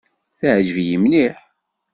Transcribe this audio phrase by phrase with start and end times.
[0.39, 1.35] Teɛǧeb-iyi mliḥ.